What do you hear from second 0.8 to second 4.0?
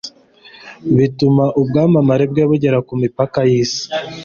bituma ubwamamare bwe bugera ku mipaka y'isi